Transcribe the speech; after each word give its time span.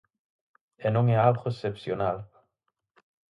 E 0.85 0.87
non 0.95 1.05
é 1.15 1.17
algo 1.19 1.45
excepcional. 1.51 2.17